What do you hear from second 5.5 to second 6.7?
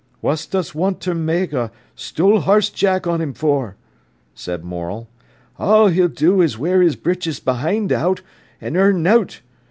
"All he'll do is to